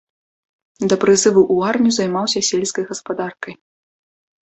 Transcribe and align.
Да 0.93 0.99
прызыву 1.03 1.43
ў 1.53 1.73
армію 1.75 1.93
займаўся 2.01 2.45
сельскай 2.51 2.85
гаспадаркай. 2.91 3.53